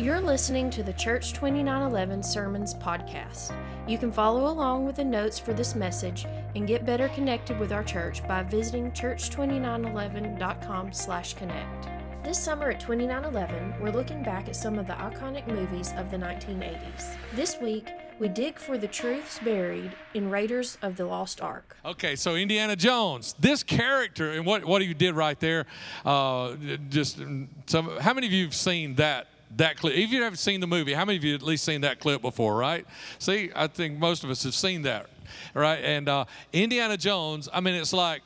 [0.00, 3.54] You're listening to the Church 2911 Sermons podcast.
[3.86, 6.24] You can follow along with the notes for this message
[6.54, 11.88] and get better connected with our church by visiting church2911.com/connect.
[12.24, 16.16] This summer at 2911, we're looking back at some of the iconic movies of the
[16.16, 17.14] 1980s.
[17.34, 21.76] This week, we dig for the truths buried in Raiders of the Lost Ark.
[21.84, 25.66] Okay, so Indiana Jones, this character and what what he did right there,
[26.06, 26.54] uh,
[26.88, 27.20] just
[27.66, 27.98] some.
[27.98, 29.26] How many of you have seen that?
[29.56, 29.94] That clip.
[29.96, 32.22] If you haven't seen the movie, how many of you at least seen that clip
[32.22, 32.56] before?
[32.56, 32.86] Right?
[33.18, 35.10] See, I think most of us have seen that,
[35.54, 35.80] right?
[35.82, 37.48] And uh, Indiana Jones.
[37.52, 38.22] I mean, it's like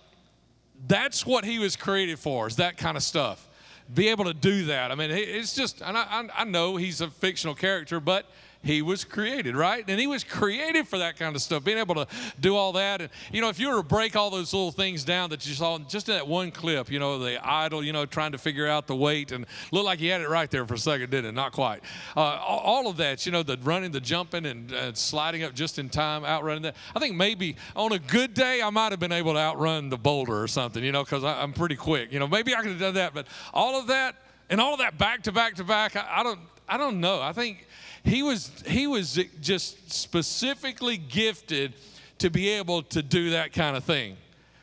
[0.87, 2.46] that's what he was created for.
[2.46, 3.48] Is that kind of stuff?
[3.92, 4.91] Be able to do that.
[4.91, 5.82] I mean, it's just.
[5.82, 8.27] And I, I know he's a fictional character, but
[8.64, 9.84] he was created, right?
[9.86, 12.06] And he was created for that kind of stuff, being able to
[12.41, 13.00] do all that.
[13.02, 15.54] And, you know, if you were to break all those little things down that you
[15.54, 18.66] saw just in that one clip, you know, the idol, you know, trying to figure
[18.66, 21.27] out the weight and looked like he had it right there for a second, didn't
[21.27, 21.32] it?
[21.32, 21.82] Not quite.
[22.16, 25.79] Uh, all of that, you know, the running, the jumping, and uh, sliding up just
[25.79, 26.76] in time, outrunning that.
[26.96, 29.98] I think maybe on a good day, I might have been able to outrun the
[29.98, 32.12] boulder or something, you know, because I'm pretty quick.
[32.12, 34.16] You know, maybe I could have done that, but all of that,
[34.51, 37.20] and all of that back to back to back, I, I don't, I don't know.
[37.20, 37.66] I think
[38.05, 41.73] he was he was just specifically gifted
[42.19, 44.16] to be able to do that kind of thing.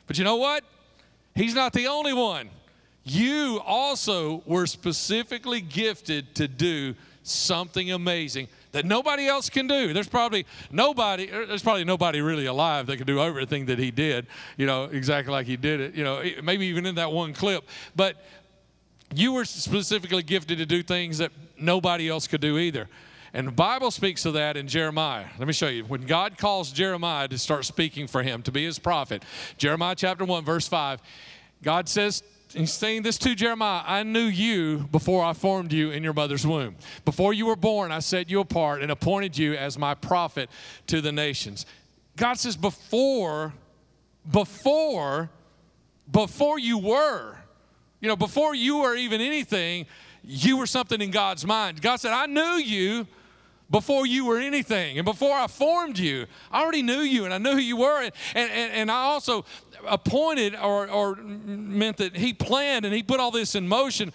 [0.07, 0.63] But you know what?
[1.35, 2.49] He's not the only one.
[3.03, 9.93] You also were specifically gifted to do something amazing that nobody else can do.
[9.93, 14.27] There's probably nobody, there's probably nobody really alive that can do everything that he did,
[14.57, 17.67] you know, exactly like he did it, you know, maybe even in that one clip.
[17.95, 18.23] But
[19.13, 22.87] you were specifically gifted to do things that nobody else could do either.
[23.33, 25.25] And the Bible speaks of that in Jeremiah.
[25.39, 25.85] Let me show you.
[25.85, 29.23] When God calls Jeremiah to start speaking for him, to be his prophet,
[29.57, 31.01] Jeremiah chapter 1, verse 5,
[31.63, 32.23] God says,
[32.53, 36.45] He's saying this to Jeremiah I knew you before I formed you in your mother's
[36.45, 36.75] womb.
[37.05, 40.49] Before you were born, I set you apart and appointed you as my prophet
[40.87, 41.65] to the nations.
[42.17, 43.53] God says, before,
[44.29, 45.29] before,
[46.11, 47.37] before you were,
[48.01, 49.85] you know, before you were even anything,
[50.23, 51.81] you were something in God's mind.
[51.81, 53.07] God said, I knew you
[53.71, 56.27] before you were anything and before I formed you.
[56.51, 58.03] I already knew you and I knew who you were.
[58.03, 59.45] And, and, and I also
[59.87, 64.13] appointed or, or meant that he planned and he put all this in motion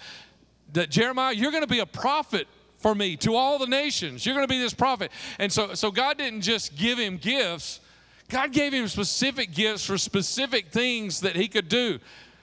[0.75, 2.47] that Jeremiah, you're going to be a prophet
[2.77, 4.27] for me to all the nations.
[4.27, 5.11] You're going to be this prophet.
[5.39, 7.81] And so, so God didn't just give him gifts,
[8.29, 11.99] God gave him specific gifts for specific things that he could do.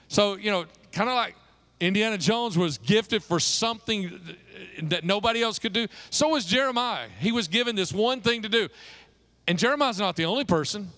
[0.08, 1.36] So, you know, kind of like
[1.80, 4.20] Indiana Jones was gifted for something
[4.84, 5.86] that nobody else could do.
[6.10, 7.08] So was Jeremiah.
[7.18, 8.68] He was given this one thing to do.
[9.46, 10.90] And Jeremiah's not the only person.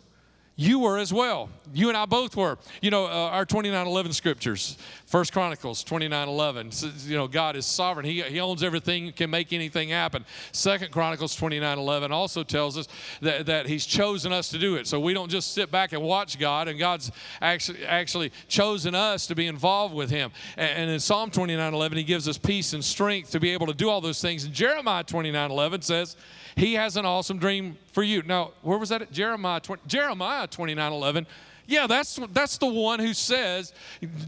[0.59, 1.50] You were as well.
[1.75, 2.56] You and I both were.
[2.81, 8.06] You know, uh, our 2911 scriptures, First Chronicles 2911, says, you know, God is sovereign.
[8.06, 10.25] He, he owns everything, can make anything happen.
[10.53, 12.89] Second Chronicles 2911 also tells us
[13.21, 14.87] that, that He's chosen us to do it.
[14.87, 17.12] So we don't just sit back and watch God, and God's
[17.43, 20.31] actually, actually chosen us to be involved with Him.
[20.56, 23.75] And, and in Psalm 2911, He gives us peace and strength to be able to
[23.75, 24.45] do all those things.
[24.45, 26.16] And Jeremiah 2911 says,
[26.56, 28.22] he has an awesome dream for you.
[28.22, 29.12] Now, where was that at?
[29.12, 31.27] Jeremiah 20, Jeremiah 29 11.
[31.69, 33.72] Yeah, that's, that's the one who says,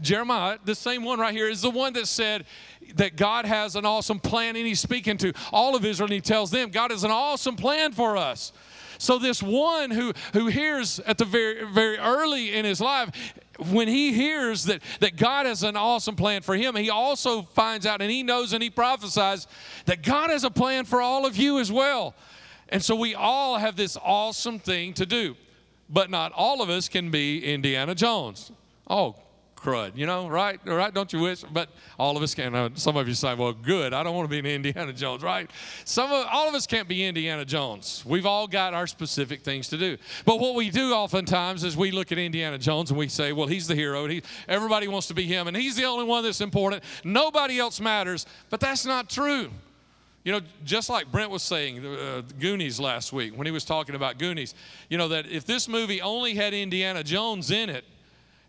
[0.01, 2.45] Jeremiah, the same one right here, is the one that said
[2.95, 6.21] that God has an awesome plan and he's speaking to all of Israel and he
[6.21, 8.51] tells them, God has an awesome plan for us.
[8.97, 13.09] So this one who, who hears at the very, very early in his life,
[13.59, 17.85] when he hears that, that God has an awesome plan for him, he also finds
[17.85, 19.47] out and he knows and he prophesies
[19.85, 22.15] that God has a plan for all of you as well.
[22.69, 25.35] And so we all have this awesome thing to do.
[25.89, 28.51] But not all of us can be Indiana Jones.
[28.87, 29.15] Oh,
[29.59, 30.59] crud, you know, right?
[30.65, 30.93] Right?
[30.93, 31.43] Don't you wish?
[31.43, 32.55] But all of us can.
[32.55, 33.93] Uh, some of you say, well, good.
[33.93, 35.49] I don't want to be an Indiana Jones, right?
[35.85, 38.03] Some of, all of us can't be Indiana Jones.
[38.05, 39.97] We've all got our specific things to do.
[40.25, 43.47] But what we do oftentimes is we look at Indiana Jones and we say, well,
[43.47, 44.07] he's the hero.
[44.07, 46.83] He, everybody wants to be him, and he's the only one that's important.
[47.03, 48.25] Nobody else matters.
[48.49, 49.49] But that's not true.
[50.23, 53.95] You know, just like Brent was saying, uh, Goonies last week when he was talking
[53.95, 54.53] about Goonies,
[54.89, 57.85] you know, that if this movie only had Indiana Jones in it,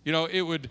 [0.04, 0.68] you know, it would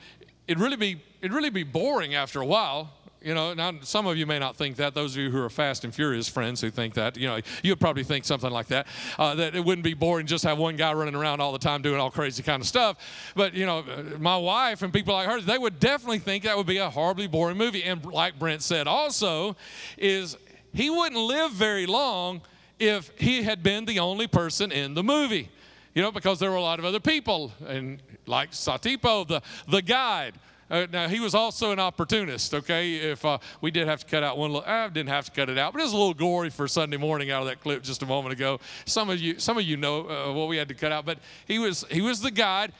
[0.49, 2.91] it'd really be it'd really be boring after a while.
[3.21, 4.95] You know, now some of you may not think that.
[4.95, 7.73] Those of you who are Fast and Furious friends who think that, you know, you
[7.73, 8.87] would probably think something like that.
[9.17, 11.81] Uh, that it wouldn't be boring just have one guy running around all the time
[11.81, 12.97] doing all crazy kind of stuff.
[13.35, 13.83] But you know,
[14.17, 17.27] my wife and people like her, they would definitely think that would be a horribly
[17.27, 17.83] boring movie.
[17.83, 19.55] And like Brent said, also,
[19.97, 20.35] is
[20.73, 22.41] he wouldn't live very long
[22.79, 25.49] if he had been the only person in the movie.
[25.93, 29.81] You know, because there were a lot of other people, and like Satipo, the, the
[29.81, 30.35] guide.
[30.69, 32.53] Uh, now he was also an opportunist.
[32.53, 35.31] Okay, if uh, we did have to cut out one, little, I didn't have to
[35.31, 37.61] cut it out, but it was a little gory for Sunday morning out of that
[37.61, 38.59] clip just a moment ago.
[38.85, 41.17] Some of you, some of you know uh, what we had to cut out, but
[41.47, 42.71] he was he was the guide.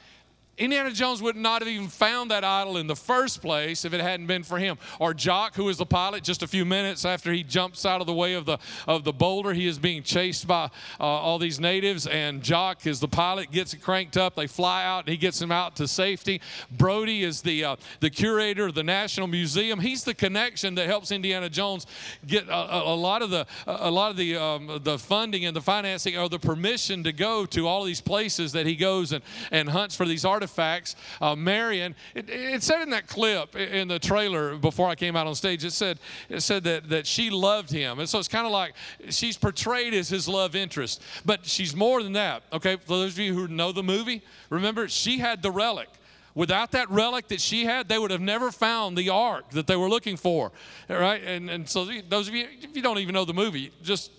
[0.59, 4.01] Indiana Jones would not have even found that idol in the first place if it
[4.01, 4.77] hadn't been for him.
[4.99, 8.07] Or Jock, who is the pilot, just a few minutes after he jumps out of
[8.07, 10.65] the way of the of the boulder, he is being chased by
[10.99, 14.35] uh, all these natives, and Jock is the pilot, gets it cranked up.
[14.35, 16.41] They fly out, and he gets him out to safety.
[16.69, 19.79] Brody is the uh, the curator of the National Museum.
[19.79, 21.87] He's the connection that helps Indiana Jones
[22.27, 25.55] get a, a, a lot of the a lot of the um, the funding and
[25.55, 29.23] the financing or the permission to go to all these places that he goes and
[29.51, 30.95] and hunts for these artifacts artifacts.
[31.21, 35.27] Uh, Marion, it, it, said in that clip in the trailer before I came out
[35.27, 35.99] on stage, it said
[36.29, 38.73] it said that that she loved him, and so it's kind of like
[39.09, 42.43] she's portrayed as his love interest, but she's more than that.
[42.51, 45.89] Okay, for those of you who know the movie, remember she had the relic.
[46.35, 49.75] Without that relic that she had, they would have never found the ark that they
[49.75, 50.51] were looking for.
[50.87, 51.21] Right?
[51.23, 54.11] And, and so, those of you, if you don't even know the movie, just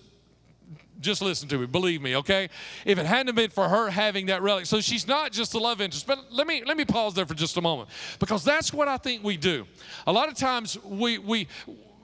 [1.01, 2.49] just listen to me, believe me, okay?
[2.85, 5.81] If it hadn't been for her having that relic, so she's not just the love
[5.81, 6.07] interest.
[6.07, 7.89] But let me let me pause there for just a moment
[8.19, 9.65] because that's what I think we do.
[10.07, 11.47] A lot of times we we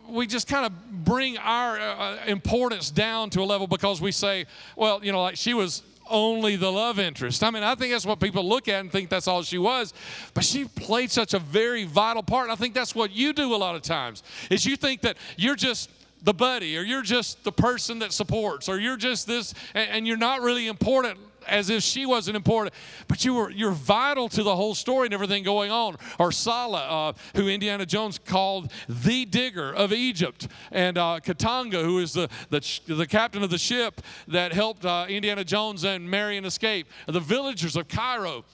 [0.09, 4.45] we just kind of bring our uh, importance down to a level because we say,
[4.75, 7.43] well, you know, like she was only the love interest.
[7.43, 9.93] I mean, I think that's what people look at and think that's all she was,
[10.33, 12.43] but she played such a very vital part.
[12.43, 14.23] And I think that's what you do a lot of times.
[14.49, 15.89] Is you think that you're just
[16.23, 20.07] the buddy, or you're just the person that supports, or you're just this, and, and
[20.07, 22.75] you're not really important as if she wasn't important,
[23.07, 25.95] but you were you're vital to the whole story and everything going on.
[26.19, 31.99] Or Sallah, uh, who Indiana Jones called the digger of Egypt, and uh, Katanga, who
[31.99, 36.45] is the, the the captain of the ship that helped uh, Indiana Jones and Marion
[36.45, 36.87] escape.
[37.07, 38.45] The villagers of Cairo.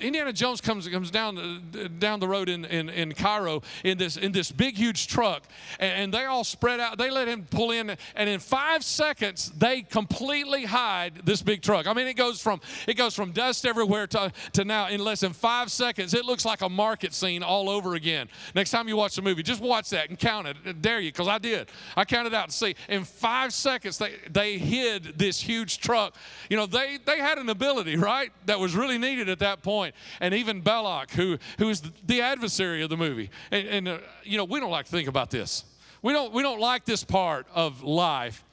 [0.00, 4.16] Indiana Jones comes comes down uh, down the road in, in, in Cairo in this
[4.16, 5.44] in this big huge truck,
[5.78, 6.96] and, they all spread out.
[6.96, 11.86] They let him pull in, and in five seconds they completely hide this big truck.
[11.86, 15.20] I mean, it goes from it goes from dust everywhere to, to now in less
[15.20, 16.14] than five seconds.
[16.14, 18.28] It looks like a market scene all over again.
[18.54, 20.56] Next time you watch the movie, just watch that and count it.
[20.64, 21.68] I dare you, because I did.
[21.96, 26.14] I counted out and see in five seconds they they hid this huge truck.
[26.48, 29.87] You know, they they had an ability right that was really needed at that point
[29.88, 29.94] point.
[30.20, 33.30] And even Belloq, who, who is the adversary of the movie.
[33.50, 35.64] And, and uh, you know, we don't like to think about this.
[36.02, 38.44] We don't, we don't like this part of life,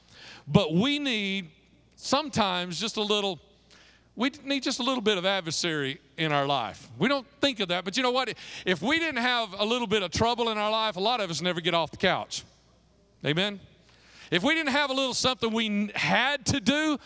[0.47, 1.49] but we need
[1.95, 3.39] sometimes just a little
[4.17, 6.87] we need just a little bit of adversary in our life.
[6.97, 8.33] We don't think of that, but you know what?
[8.65, 11.29] If we didn't have a little bit of trouble in our life, a lot of
[11.29, 12.45] us never get off the couch.
[13.25, 13.59] Amen?
[14.31, 16.97] If we didn't have a little something we had to do,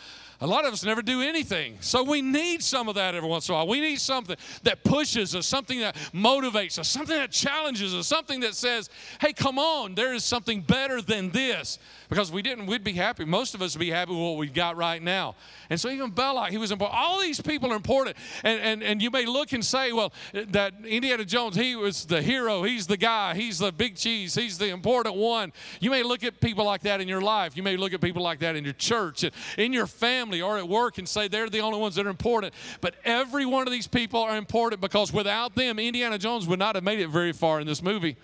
[0.41, 1.77] a lot of us never do anything.
[1.81, 3.67] So we need some of that every once in a while.
[3.67, 8.39] We need something that pushes us, something that motivates us, something that challenges us, something
[8.39, 8.89] that says,
[9.19, 11.77] hey, come on, there is something better than this.
[12.07, 13.25] Because we didn't, we'd be happy.
[13.25, 15.35] Most of us would be happy with what we've got right now.
[15.69, 16.99] And so even Belloq, he was important.
[16.99, 18.17] All these people are important.
[18.43, 22.21] And, and, and you may look and say, well, that Indiana Jones, he was the
[22.21, 22.63] hero.
[22.63, 23.35] He's the guy.
[23.35, 24.33] He's the big cheese.
[24.33, 25.53] He's the important one.
[25.81, 27.55] You may look at people like that in your life.
[27.55, 29.23] You may look at people like that in your church,
[29.57, 32.53] in your family, or at work and say they're the only ones that are important.
[32.81, 36.75] But every one of these people are important because without them, Indiana Jones would not
[36.75, 38.17] have made it very far in this movie.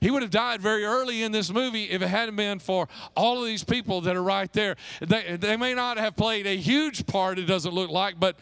[0.00, 3.40] He would have died very early in this movie if it hadn't been for all
[3.40, 4.76] of these people that are right there.
[5.00, 8.36] They, they may not have played a huge part, it doesn't look like, but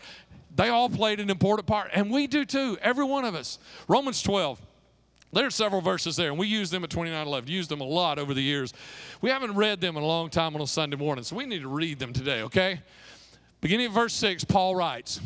[0.56, 1.90] they all played an important part.
[1.94, 3.58] And we do too, every one of us.
[3.88, 4.60] Romans 12.
[5.32, 7.48] There are several verses there, and we use them at 2911.
[7.48, 8.74] Used them a lot over the years.
[9.20, 11.62] We haven't read them in a long time on a Sunday morning, so we need
[11.62, 12.80] to read them today, okay?
[13.60, 15.20] Beginning of verse 6, Paul writes,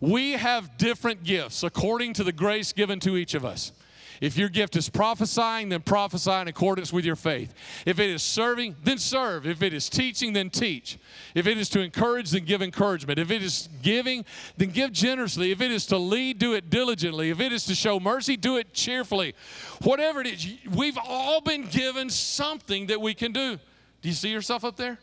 [0.00, 3.72] We have different gifts according to the grace given to each of us.
[4.20, 7.54] If your gift is prophesying, then prophesy in accordance with your faith.
[7.86, 9.46] If it is serving, then serve.
[9.46, 10.98] If it is teaching, then teach.
[11.34, 13.18] If it is to encourage, then give encouragement.
[13.18, 14.24] If it is giving,
[14.56, 15.52] then give generously.
[15.52, 17.30] If it is to lead, do it diligently.
[17.30, 19.34] If it is to show mercy, do it cheerfully.
[19.82, 23.56] Whatever it is, we've all been given something that we can do.
[24.00, 24.98] Do you see yourself up there?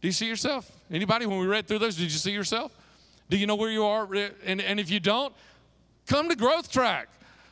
[0.00, 0.70] Do you see yourself?
[0.90, 2.72] Anybody, when we read through those, did you see yourself?
[3.30, 4.08] Do you know where you are?
[4.44, 5.34] And, and if you don't,
[6.06, 7.08] come to Growth Track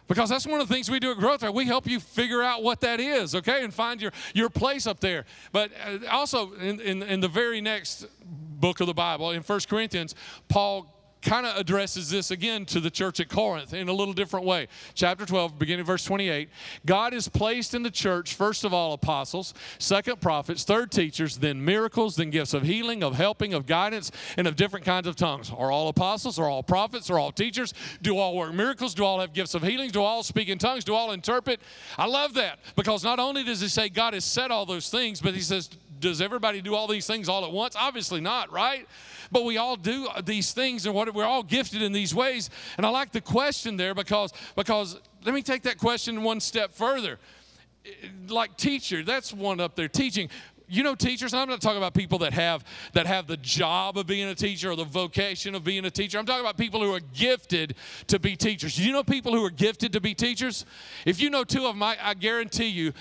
[0.09, 1.55] because that's one of the things we do at Growth Track.
[1.55, 5.01] We help you figure out what that is, okay, and find your, your place up
[5.01, 5.25] there.
[5.53, 9.69] But uh, also, in, in, in the very next book of the Bible, in First
[9.69, 10.15] Corinthians,
[10.49, 10.96] Paul
[11.26, 14.68] kind of addresses this again to the church at Corinth in a little different way.
[14.95, 16.49] Chapter 12, beginning verse 28.
[16.87, 21.64] God has placed in the church, first of all, apostles, second, prophets, third, teachers, then
[21.64, 25.50] miracles, then gifts of healing, of helping, of guidance, and of different kinds of tongues.
[25.50, 26.38] Are all apostles?
[26.38, 27.11] Are all prophets?
[27.11, 27.75] Are all teachers?
[28.00, 28.95] Do all work miracles?
[28.95, 29.92] Do all have gifts of healings?
[29.92, 30.85] Do all speak in tongues?
[30.85, 31.61] Do all interpret?
[31.99, 35.21] I love that because not only does he say God has said all those things,
[35.21, 37.75] but he says, does everybody do all these things all at once?
[37.76, 38.87] Obviously not, right?
[39.31, 42.50] But we all do these things and what we're all gifted in these ways.
[42.76, 46.73] And I like the question there because because let me take that question one step
[46.73, 47.19] further.
[48.29, 50.29] Like teacher, that's one up there teaching
[50.69, 54.07] you know teachers i'm not talking about people that have that have the job of
[54.07, 56.93] being a teacher or the vocation of being a teacher i'm talking about people who
[56.93, 57.76] are gifted
[58.07, 60.67] to be teachers you know people who are gifted to be teachers
[61.05, 62.93] if you know two of them i, I guarantee you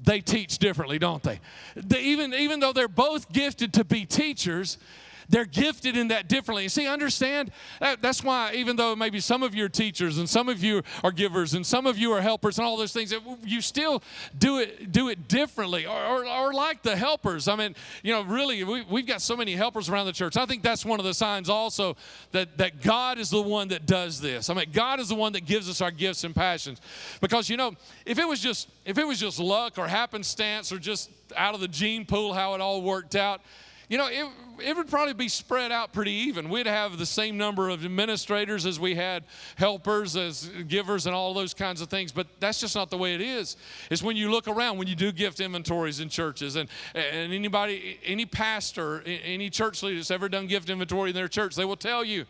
[0.00, 1.40] they teach differently, don't they?
[1.74, 2.00] they?
[2.00, 4.78] even, even though they're both gifted to be teachers,
[5.28, 6.62] they're gifted in that differently.
[6.62, 7.50] You see, understand?
[7.80, 10.82] That, that's why, even though maybe some of you are teachers and some of you
[11.02, 13.12] are givers and some of you are helpers and all those things,
[13.44, 14.02] you still
[14.38, 17.48] do it, do it differently or, or, or like the helpers.
[17.48, 20.36] I mean, you know, really, we, we've got so many helpers around the church.
[20.36, 21.96] I think that's one of the signs also
[22.32, 24.50] that, that God is the one that does this.
[24.50, 26.80] I mean, God is the one that gives us our gifts and passions.
[27.20, 27.72] Because, you know,
[28.04, 31.60] if it was just, if it was just luck or happenstance or just out of
[31.60, 33.40] the gene pool how it all worked out,
[33.88, 34.26] you know, it,
[34.58, 36.48] it would probably be spread out pretty even.
[36.48, 39.24] We'd have the same number of administrators as we had
[39.56, 42.10] helpers, as givers, and all those kinds of things.
[42.12, 43.56] But that's just not the way it is.
[43.90, 47.98] It's when you look around, when you do gift inventories in churches, and, and anybody,
[48.04, 51.76] any pastor, any church leader that's ever done gift inventory in their church, they will
[51.76, 52.24] tell you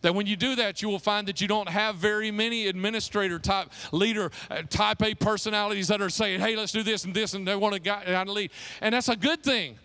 [0.00, 3.38] that when you do that, you will find that you don't have very many administrator
[3.38, 7.34] type, leader uh, type A personalities that are saying, hey, let's do this and this,
[7.34, 8.50] and they want to guide and lead.
[8.80, 9.78] And that's a good thing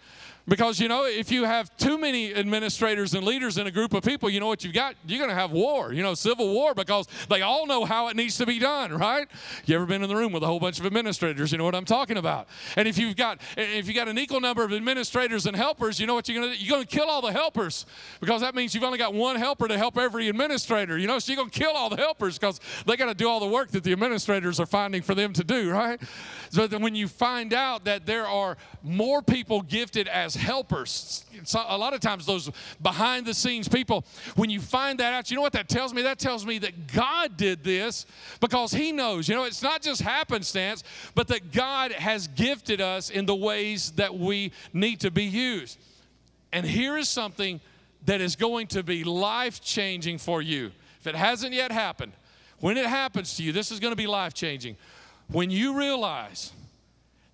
[0.47, 4.03] because, you know, if you have too many administrators and leaders in a group of
[4.03, 4.95] people, you know what you've got?
[5.05, 8.15] You're going to have war, you know, civil war, because they all know how it
[8.15, 9.27] needs to be done, right?
[9.65, 11.51] You ever been in the room with a whole bunch of administrators?
[11.51, 12.47] You know what I'm talking about.
[12.75, 16.07] And if you've got if you got an equal number of administrators and helpers, you
[16.07, 16.63] know what you're going to do?
[16.63, 17.85] You're going to kill all the helpers
[18.19, 21.19] because that means you've only got one helper to help every administrator, you know?
[21.19, 23.47] So you're going to kill all the helpers because they got to do all the
[23.47, 25.99] work that the administrators are finding for them to do, right?
[26.49, 31.25] So when you find out that there are more people gifted as helpers.
[31.53, 32.49] A lot of times, those
[32.81, 36.01] behind the scenes people, when you find that out, you know what that tells me?
[36.03, 38.05] That tells me that God did this
[38.39, 39.27] because He knows.
[39.27, 40.83] You know, it's not just happenstance,
[41.15, 45.77] but that God has gifted us in the ways that we need to be used.
[46.53, 47.59] And here is something
[48.05, 50.71] that is going to be life changing for you.
[50.99, 52.13] If it hasn't yet happened,
[52.59, 54.77] when it happens to you, this is going to be life changing.
[55.29, 56.51] When you realize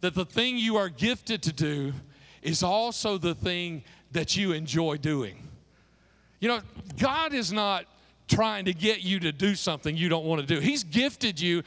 [0.02, 1.94] that the thing you are gifted to do
[2.44, 5.36] is also the thing that you enjoy doing.
[6.40, 6.60] You know,
[7.00, 7.86] God is not
[8.28, 10.60] trying to get you to do something you don't want to do.
[10.60, 11.64] He's gifted you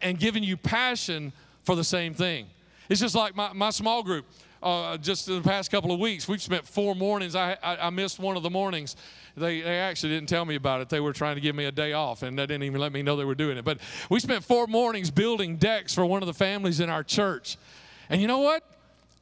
[0.00, 1.32] and given you passion
[1.64, 2.46] for the same thing.
[2.88, 4.26] It's just like my, my small group.
[4.62, 7.36] Uh, just in the past couple of weeks, we've spent four mornings.
[7.36, 8.96] I, I, I, missed one of the mornings.
[9.36, 10.88] They, they actually didn't tell me about it.
[10.88, 13.02] They were trying to give me a day off, and they didn't even let me
[13.02, 13.64] know they were doing it.
[13.64, 13.78] But
[14.08, 17.58] we spent four mornings building decks for one of the families in our church.
[18.08, 18.64] And you know what?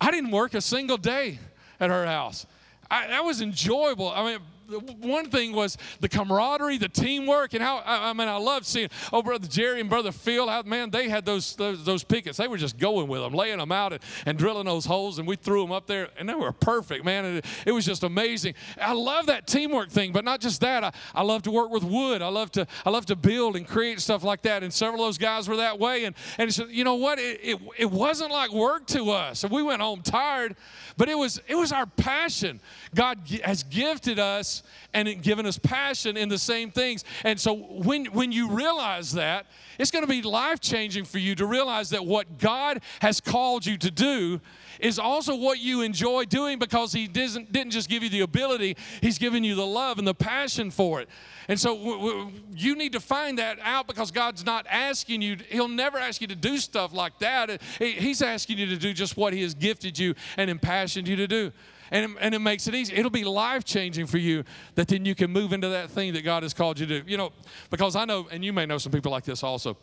[0.01, 1.39] I didn't work a single day
[1.81, 2.47] at her house.
[2.91, 4.11] I, that was enjoyable.
[4.11, 8.37] I mean, one thing was the camaraderie, the teamwork, and how I, I, mean I
[8.37, 12.05] loved seeing oh brother Jerry and brother Phil how man they had those those, those
[12.05, 12.39] pickets.
[12.39, 15.29] They were just going with them laying them out and, and, drilling those holes and
[15.29, 18.55] we threw them up there and they were perfect man it, it was just amazing.
[18.81, 20.85] I love that teamwork thing but not just that.
[20.85, 22.23] I, I love to work with wood.
[22.23, 25.09] I love to I love to build and create stuff like that and several of
[25.09, 27.19] those guys were that way and and it's, you know what?
[27.19, 30.57] It, it, it wasn't like work to us we went home tired
[30.97, 32.61] but it was it was our passion.
[32.95, 37.05] God has gifted us and given us passion in the same things.
[37.25, 39.47] And so when, when you realize that,
[39.79, 43.67] it's going to be life changing for you to realize that what God has called
[43.67, 44.41] you to do
[44.81, 48.77] is also what you enjoy doing because He didn't, didn't just give you the ability,
[49.01, 51.09] He's given you the love and the passion for it.
[51.49, 55.37] And so w- w- you need to find that out because God's not asking you,
[55.49, 57.63] He'll never ask you to do stuff like that.
[57.79, 61.27] He's asking you to do just what He has gifted you and impassioned you to
[61.27, 61.53] do
[61.91, 62.95] and, and it makes it easy.
[62.95, 66.23] It'll be life changing for you that then you can move into that thing that
[66.23, 67.03] God has called you to.
[67.07, 67.33] You know,
[67.71, 69.77] because I know, and you may know some people like this also.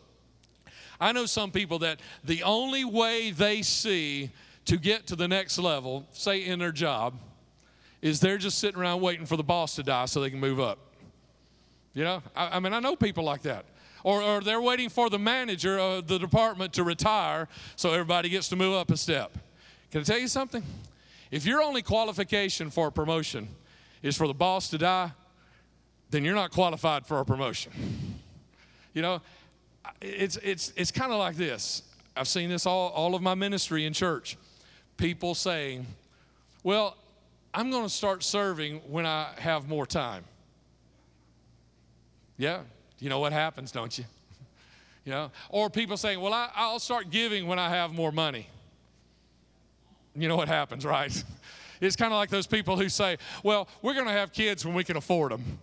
[1.00, 4.30] I know some people that the only way they see
[4.66, 7.14] to get to the next level, say in their job,
[8.00, 10.60] is they're just sitting around waiting for the boss to die so they can move
[10.60, 10.78] up.
[11.94, 13.64] You know, I, I mean, I know people like that.
[14.04, 18.48] Or, or they're waiting for the manager of the department to retire so everybody gets
[18.48, 19.36] to move up a step.
[19.90, 20.64] Can I tell you something?
[21.32, 23.48] If your only qualification for a promotion
[24.02, 25.10] is for the boss to die,
[26.10, 27.72] then you're not qualified for a promotion.
[28.92, 29.22] You know,
[30.02, 31.82] it's, it's, it's kind of like this.
[32.14, 34.36] I've seen this all, all of my ministry in church.
[34.98, 35.86] People saying,
[36.62, 36.98] Well,
[37.54, 40.24] I'm going to start serving when I have more time.
[42.36, 42.60] Yeah,
[42.98, 44.04] you know what happens, don't you?
[45.04, 48.46] You know, or people saying, Well, I, I'll start giving when I have more money.
[50.14, 51.24] You know what happens, right?
[51.80, 54.72] It's kind of like those people who say, Well, we're going to have kids when
[54.72, 55.58] we can afford them.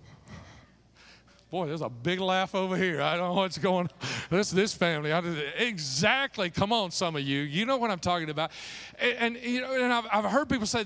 [1.50, 3.02] Boy, there's a big laugh over here.
[3.02, 4.10] I don't know what's going on.
[4.30, 5.12] This, this family.
[5.12, 5.20] I,
[5.58, 6.50] exactly.
[6.50, 7.40] Come on, some of you.
[7.40, 8.52] You know what I'm talking about.
[9.00, 10.86] And, and you know, and I've, I've heard people say,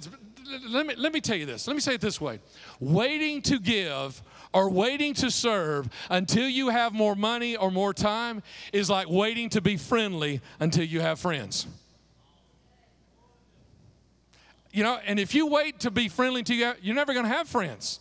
[0.69, 1.67] let me, let me tell you this.
[1.67, 2.39] Let me say it this way
[2.79, 4.21] waiting to give
[4.53, 9.49] or waiting to serve until you have more money or more time is like waiting
[9.49, 11.67] to be friendly until you have friends.
[14.73, 17.31] You know, and if you wait to be friendly to you you're never going to
[17.31, 17.99] have friends.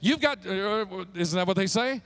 [0.00, 2.00] You've got, uh, isn't that what they say?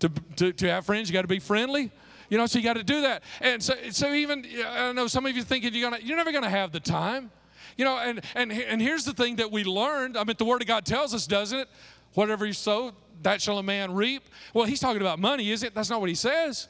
[0.00, 1.90] To, to, to have friends, you got to be friendly.
[2.30, 3.22] You know, so you got to do that.
[3.40, 6.32] And so, so even, I don't know some of you thinking you're, gonna, you're never
[6.32, 7.30] going to have the time.
[7.76, 10.16] You know, and, and, and here's the thing that we learned.
[10.16, 11.68] I mean, the Word of God tells us, doesn't it?
[12.14, 12.92] Whatever you sow,
[13.22, 14.28] that shall a man reap.
[14.54, 15.74] Well, he's talking about money, is it?
[15.74, 16.68] That's not what he says.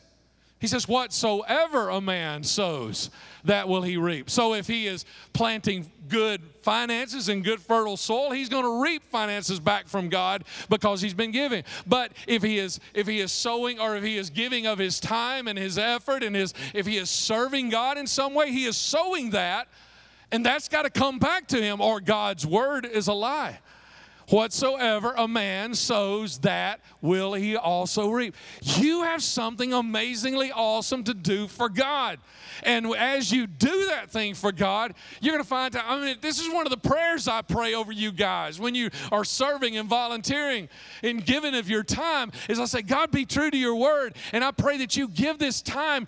[0.60, 3.10] He says, Whatsoever a man sows,
[3.44, 4.28] that will he reap.
[4.28, 9.04] So if he is planting good finances and good fertile soil, he's going to reap
[9.04, 11.62] finances back from God because he's been giving.
[11.86, 14.98] But if he is if he is sowing or if he is giving of his
[14.98, 18.64] time and his effort and his if he is serving God in some way, he
[18.64, 19.68] is sowing that,
[20.32, 23.60] and that's got to come back to him, or God's word is a lie.
[24.30, 28.34] Whatsoever a man sows, that will he also reap.
[28.60, 32.18] You have something amazingly awesome to do for God.
[32.62, 35.84] And as you do that thing for God, you're going to find out.
[35.86, 38.90] I mean, this is one of the prayers I pray over you guys when you
[39.12, 40.68] are serving and volunteering
[41.02, 42.32] and giving of your time.
[42.48, 44.16] Is I say, God, be true to your word.
[44.32, 46.06] And I pray that you give this time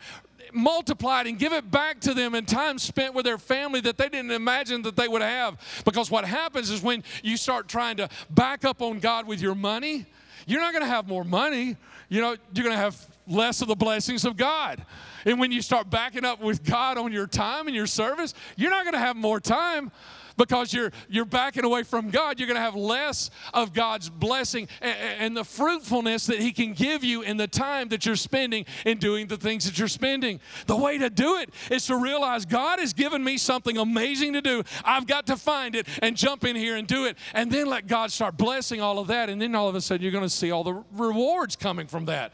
[0.55, 4.09] multiplied and give it back to them in time spent with their family that they
[4.09, 5.59] didn't imagine that they would have.
[5.85, 9.55] Because what happens is when you start trying to back up on God with your
[9.55, 10.07] money,
[10.47, 11.77] you're not going to have more money.
[12.09, 14.85] You know, you're going to have less of the blessings of God.
[15.25, 18.71] And when you start backing up with God on your time and your service, you're
[18.71, 19.93] not going to have more time
[20.41, 24.69] because you're you're backing away from God, you're going to have less of God's blessing
[24.81, 28.65] and, and, the fruitfulness that He can give you in the time that you're spending
[28.87, 30.41] in doing the things that you're spending.
[30.67, 34.41] The way to do it is to realize God has given me something amazing to
[34.41, 34.63] do.
[34.83, 37.87] I've got to find it and jump in here and do it, and then let
[37.87, 40.31] God start blessing all of that, and then all of a sudden you're going to
[40.31, 42.33] see all the rewards coming from that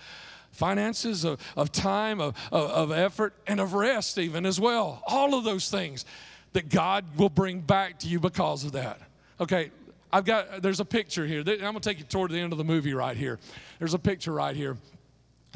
[0.52, 5.02] finances, of, of time, of, of, of, effort, and of rest, even as well.
[5.06, 6.06] All of those things
[6.56, 8.98] that God will bring back to you because of that.
[9.38, 9.70] Okay,
[10.10, 11.40] I've got, there's a picture here.
[11.40, 13.38] I'm to take you toward the end of the movie right here.
[13.78, 14.78] There's a picture right here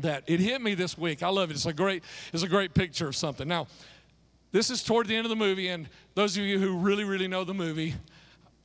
[0.02, 1.22] that it hit me this week.
[1.22, 1.54] I love it.
[1.54, 3.48] It's a great, it's a great picture of something.
[3.48, 3.66] Now,
[4.52, 7.28] this is toward the end of the movie, and those of you who really, really
[7.28, 7.94] know the movie,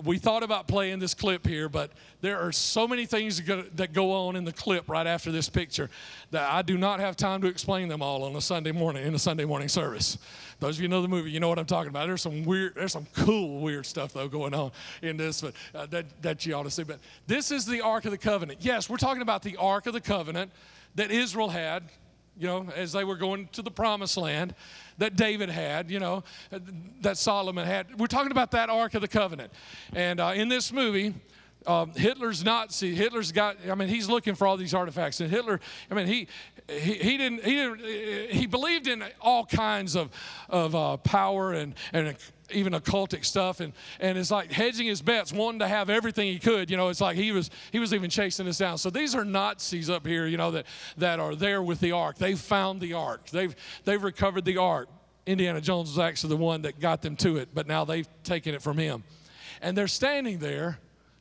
[0.06, 1.91] we thought about playing this clip here, but
[2.22, 5.89] there are so many things that go on in the clip right after this picture
[6.32, 9.15] that I do not have time to explain them all on a Sunday morning in
[9.15, 10.18] a Sunday morning service.
[10.60, 12.08] Those of you know the movie, you know what I'm talking about.
[12.08, 15.86] There's some weird, there's some cool weird stuff though going on in this, but uh,
[15.88, 16.84] that that you ought to see.
[16.84, 18.60] But this is the Ark of the Covenant.
[18.62, 20.52] Yes, we're talking about the Ark of the Covenant
[20.96, 21.84] that Israel had
[22.38, 24.54] you know, as they were going to the promised land
[24.98, 26.24] that David had, you know,
[27.02, 28.00] that Solomon had.
[28.00, 29.52] We're talking about that Ark of the Covenant.
[29.94, 31.14] And uh, in this movie,
[31.68, 32.94] um, Hitler's Nazi.
[32.94, 33.58] Hitler's got.
[33.70, 35.20] I mean, he's looking for all these artifacts.
[35.20, 35.60] And Hitler.
[35.90, 36.28] I mean, he
[36.68, 40.10] he, he didn't he didn't he believed in all kinds of
[40.50, 42.16] of uh, power and and
[42.52, 46.40] even occultic stuff and and it's like hedging his bets wanting to have everything he
[46.40, 48.78] could you know it's like he was he was even chasing us down.
[48.78, 50.66] So these are nazis up here you know that
[50.98, 52.18] that are there with the ark.
[52.18, 53.28] They've found the ark.
[53.30, 54.90] They've they've recovered the ark.
[55.26, 58.54] Indiana jones was actually the one that got them to it but now they've taken
[58.54, 59.04] it from him.
[59.62, 60.80] And they're standing there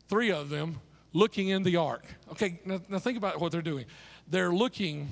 [0.09, 0.81] three of them
[1.13, 2.05] looking in the ark.
[2.33, 3.87] Okay now, now think about what they're doing.
[4.29, 5.09] They're looking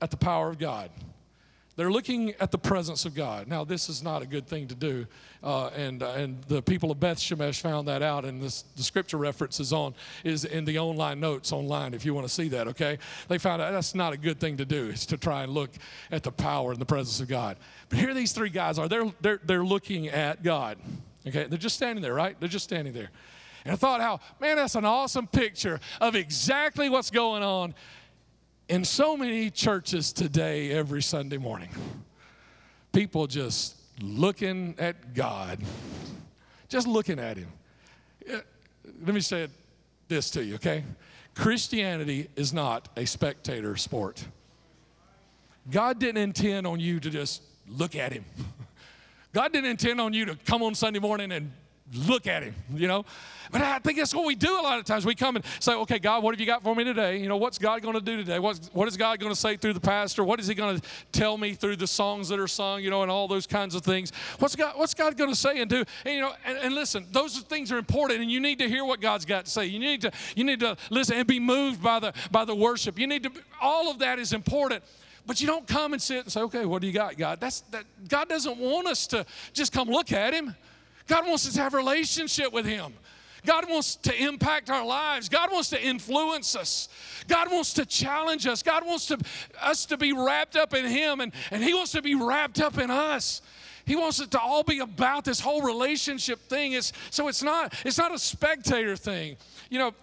[0.00, 0.90] at the power of god
[1.76, 3.48] they're looking at the presence of God.
[3.48, 5.06] Now, this is not a good thing to do,
[5.42, 8.82] uh, and uh, and the people of Beth Shemesh found that out, and this, the
[8.82, 12.48] scripture reference is on is in the online notes online if you want to see
[12.48, 12.66] that.
[12.68, 14.86] Okay, they found out that's not a good thing to do.
[14.86, 15.70] Is to try and look
[16.10, 17.58] at the power and the presence of God.
[17.90, 18.88] But here these three guys are.
[18.88, 20.78] They're they're they're looking at God.
[21.26, 22.38] Okay, they're just standing there, right?
[22.40, 23.10] They're just standing there.
[23.66, 27.74] And I thought, how man, that's an awesome picture of exactly what's going on
[28.68, 31.70] in so many churches today, every Sunday morning,
[32.92, 35.60] people just looking at God,
[36.68, 37.48] just looking at Him.
[38.28, 38.38] Uh,
[39.04, 39.48] let me say
[40.08, 40.84] this to you, okay?
[41.34, 44.24] Christianity is not a spectator sport.
[45.70, 48.24] God didn't intend on you to just look at Him.
[49.32, 51.52] God didn't intend on you to come on Sunday morning and
[51.94, 53.04] look at him, you know.
[53.52, 55.06] But I think that's what we do a lot of times.
[55.06, 57.18] We come and say, okay, God, what have you got for me today?
[57.18, 58.40] You know, what's God going to do today?
[58.40, 60.24] What's, what is God going to say through the pastor?
[60.24, 63.02] What is he going to tell me through the songs that are sung, you know,
[63.02, 64.12] and all those kinds of things?
[64.40, 65.84] What's God, what's God going to say and do?
[66.04, 68.84] And, you know, and, and listen, those things are important, and you need to hear
[68.84, 69.66] what God's got to say.
[69.66, 72.98] You need to, you need to listen and be moved by the, by the worship.
[72.98, 74.82] You need to, all of that is important.
[75.24, 77.40] But you don't come and sit and say, okay, what do you got, God?
[77.40, 80.54] That's, that, God doesn't want us to just come look at Him.
[81.06, 82.92] God wants us to have a relationship with Him.
[83.44, 85.28] God wants to impact our lives.
[85.28, 86.88] God wants to influence us.
[87.28, 88.62] God wants to challenge us.
[88.62, 89.18] God wants to,
[89.62, 92.78] us to be wrapped up in Him, and, and He wants to be wrapped up
[92.78, 93.40] in us.
[93.86, 96.72] He wants it to all be about this whole relationship thing.
[96.72, 99.36] It's, so it's not, it's not a spectator thing.
[99.70, 99.94] You know,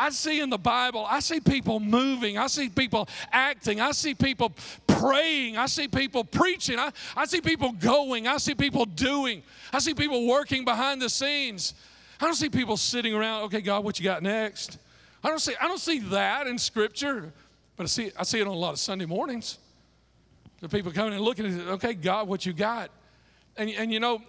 [0.00, 4.14] I see in the Bible, I see people moving, I see people acting, I see
[4.14, 4.50] people
[4.86, 9.42] praying, I see people preaching, I, I see people going, I see people doing,
[9.74, 11.74] I see people working behind the scenes.
[12.18, 14.78] I don't see people sitting around, okay, God, what you got next?
[15.22, 17.30] I don't see, I don't see that in Scripture,
[17.76, 19.58] but I see, I see it on a lot of Sunday mornings.
[20.62, 22.90] The people coming and looking at it, okay, God, what you got?
[23.58, 24.22] And, and you know,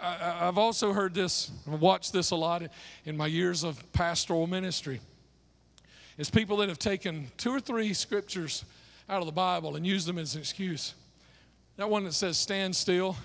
[0.00, 2.62] I, have also heard this, watched this a lot
[3.04, 5.00] in my years of pastoral ministry.
[6.16, 8.64] It's people that have taken two or three scriptures
[9.08, 10.94] out of the Bible and used them as an excuse.
[11.76, 13.16] That one that says, stand still,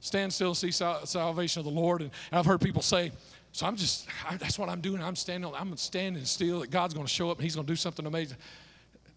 [0.00, 2.00] stand still, see sal- salvation of the Lord.
[2.00, 3.12] And, and I've heard people say,
[3.52, 5.02] so I'm just, I, that's what I'm doing.
[5.02, 7.72] I'm standing, I'm standing still that God's going to show up and He's going to
[7.72, 8.38] do something amazing.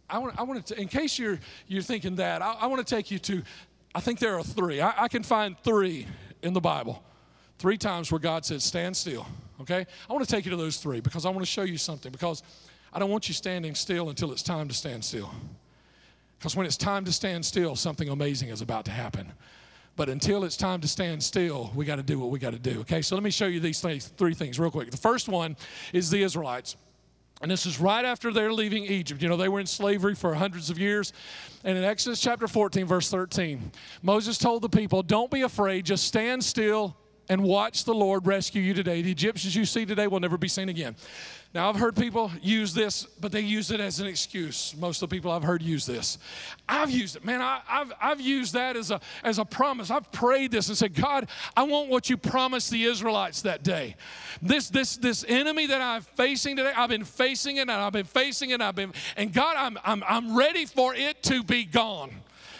[0.10, 2.96] I want, I want to, in case you're, you're thinking that, I, I want to
[2.96, 3.44] take you to
[3.94, 4.82] I think there are three.
[4.82, 6.08] I, I, can find three
[6.42, 7.04] in the Bible.
[7.60, 9.28] Three times where God says, stand still.
[9.62, 9.86] Okay?
[10.10, 12.12] I want to take you to those three because I want to show you something
[12.12, 12.42] because
[12.94, 15.30] I don't want you standing still until it's time to stand still.
[16.40, 19.32] Because when it's time to stand still, something amazing is about to happen.
[19.96, 22.60] But until it's time to stand still, we got to do what we got to
[22.60, 22.80] do.
[22.82, 24.90] Okay, so let me show you these three things real quick.
[24.90, 25.56] The first one
[25.94, 26.78] is the Israelites.
[27.42, 29.22] And this is right after they're leaving Egypt.
[29.22, 31.12] You know, they were in slavery for hundreds of years.
[31.64, 33.72] And in Exodus chapter 14, verse 13,
[34.04, 36.96] Moses told the people, Don't be afraid, just stand still
[37.30, 39.02] and watch the Lord rescue you today.
[39.02, 40.96] The Egyptians you see today will never be seen again.
[41.54, 44.74] Now, I've heard people use this, but they use it as an excuse.
[44.80, 46.18] Most of the people I've heard use this.
[46.70, 47.26] I've used it.
[47.26, 49.92] Man, I, have I've used that as a, as a promise.
[49.92, 53.98] I've prayed this and said, God, I want what you promised the Israelites that day.
[54.42, 58.06] This, this, this enemy that I'm facing today, I've been facing it and I've been
[58.06, 61.66] facing it and I've been, and God, I'm, I'm, I'm ready for it to be
[61.66, 62.12] gone.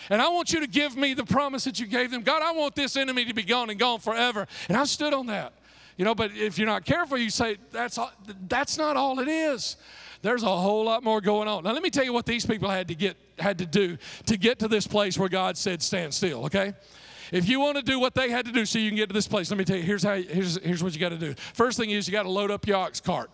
[0.10, 2.24] And I want you to give me the promise that you gave them.
[2.24, 4.46] God, I want this enemy to be gone and gone forever.
[4.68, 5.54] And I stood on that.
[5.98, 8.12] You know, but if you're not careful, you say, that's, all,
[8.48, 9.78] that's not all it is.
[10.22, 11.64] There's a whole lot more going on.
[11.64, 14.38] Now, let me tell you what these people had to get had to do to
[14.38, 16.74] get to this place where God said, stand still, okay?
[17.32, 19.14] If you want to do what they had to do so you can get to
[19.14, 21.34] this place, let me tell you, here's, how, here's, here's what you got to do.
[21.54, 23.32] First thing is you got to load up your ox cart.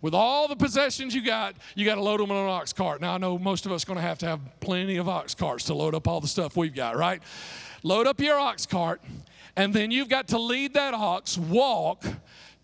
[0.00, 3.00] With all the possessions you got, you got to load them on an ox cart.
[3.00, 5.34] Now, I know most of us are going to have to have plenty of ox
[5.34, 7.22] carts to load up all the stuff we've got, right?
[7.82, 9.02] Load up your ox cart
[9.58, 12.04] and then you've got to lead that ox walk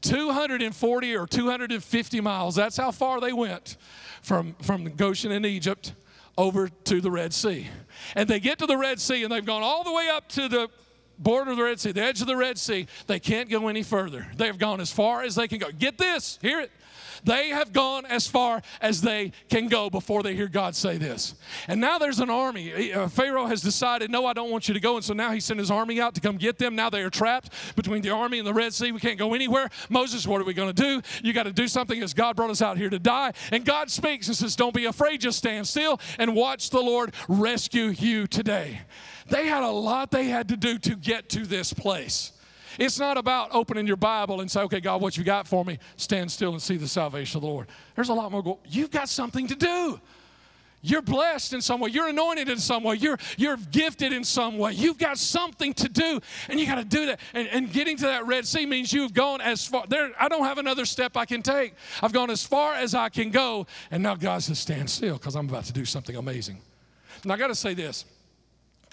[0.02, 2.54] 240 or 250 miles.
[2.54, 3.76] That's how far they went
[4.22, 5.92] from, from Goshen in Egypt
[6.38, 7.66] over to the Red Sea.
[8.14, 10.48] And they get to the Red Sea and they've gone all the way up to
[10.48, 10.68] the
[11.18, 12.86] border of the Red Sea, the edge of the Red Sea.
[13.08, 14.28] They can't go any further.
[14.36, 15.70] They have gone as far as they can go.
[15.76, 16.70] Get this, hear it.
[17.24, 21.34] They have gone as far as they can go before they hear God say this.
[21.68, 22.92] And now there's an army.
[22.92, 24.96] Uh, Pharaoh has decided, no, I don't want you to go.
[24.96, 26.76] And so now he sent his army out to come get them.
[26.76, 28.92] Now they are trapped between the army and the Red Sea.
[28.92, 29.70] We can't go anywhere.
[29.88, 31.02] Moses, what are we going to do?
[31.22, 33.32] You got to do something as God brought us out here to die.
[33.50, 37.14] And God speaks and says, don't be afraid, just stand still and watch the Lord
[37.28, 38.80] rescue you today.
[39.28, 42.32] They had a lot they had to do to get to this place.
[42.78, 45.78] It's not about opening your Bible and say, okay, God, what you got for me?
[45.96, 47.68] Stand still and see the salvation of the Lord.
[47.94, 48.42] There's a lot more.
[48.42, 50.00] Go- You've got something to do.
[50.86, 51.88] You're blessed in some way.
[51.88, 52.96] You're anointed in some way.
[52.96, 54.72] You're, you're gifted in some way.
[54.72, 57.20] You've got something to do, and you got to do that.
[57.32, 59.86] And, and getting to that Red Sea means you've gone as far.
[59.88, 61.72] There, I don't have another step I can take.
[62.02, 65.36] I've gone as far as I can go, and now God says, stand still because
[65.36, 66.58] I'm about to do something amazing.
[67.22, 68.04] And I got to say this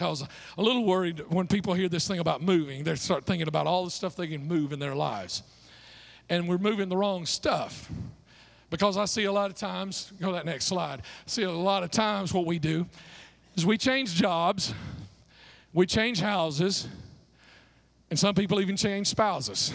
[0.02, 0.24] because
[0.58, 3.86] a little worried when people hear this thing about moving, they start thinking about all
[3.86, 5.44] the stuff they can move in their lives.
[6.28, 7.88] And we're moving the wrong stuff.
[8.72, 11.52] Because I see a lot of times, go to that next slide, I see a
[11.52, 12.88] lot of times what we do
[13.56, 14.74] is we change jobs,
[15.72, 16.88] we change houses,
[18.10, 19.72] and some people even change spouses.